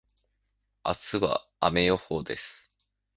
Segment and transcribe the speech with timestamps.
[0.83, 2.73] 明日は雨予報です。